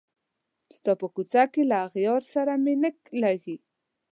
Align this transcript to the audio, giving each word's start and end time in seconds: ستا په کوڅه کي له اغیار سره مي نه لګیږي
ستا 0.77 0.91
په 1.01 1.07
کوڅه 1.15 1.43
کي 1.53 1.61
له 1.71 1.77
اغیار 1.87 2.21
سره 2.33 2.53
مي 2.63 2.73
نه 2.81 2.89
لګیږي 3.21 3.55